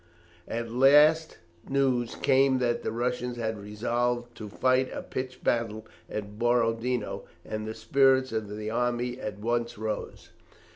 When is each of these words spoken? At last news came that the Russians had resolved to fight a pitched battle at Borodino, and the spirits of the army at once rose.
At 0.47 0.71
last 0.71 1.37
news 1.69 2.15
came 2.15 2.57
that 2.57 2.81
the 2.81 2.91
Russians 2.91 3.37
had 3.37 3.59
resolved 3.59 4.35
to 4.37 4.49
fight 4.49 4.91
a 4.91 5.03
pitched 5.03 5.43
battle 5.43 5.85
at 6.09 6.39
Borodino, 6.39 7.25
and 7.45 7.67
the 7.67 7.75
spirits 7.75 8.31
of 8.31 8.49
the 8.49 8.71
army 8.71 9.19
at 9.21 9.37
once 9.37 9.77
rose. 9.77 10.31